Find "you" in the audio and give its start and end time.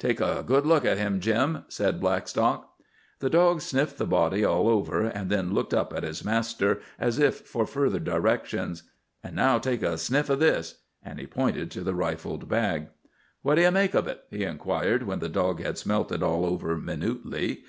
13.62-13.70